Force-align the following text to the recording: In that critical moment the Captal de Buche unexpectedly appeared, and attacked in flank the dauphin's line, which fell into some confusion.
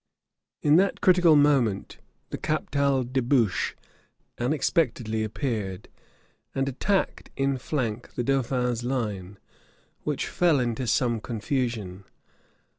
In 0.63 0.77
that 0.77 0.99
critical 0.99 1.35
moment 1.35 1.99
the 2.31 2.37
Captal 2.39 3.03
de 3.03 3.21
Buche 3.21 3.75
unexpectedly 4.39 5.23
appeared, 5.23 5.89
and 6.55 6.67
attacked 6.67 7.29
in 7.35 7.59
flank 7.59 8.15
the 8.15 8.23
dauphin's 8.23 8.83
line, 8.83 9.37
which 10.01 10.27
fell 10.27 10.59
into 10.59 10.87
some 10.87 11.19
confusion. 11.19 12.05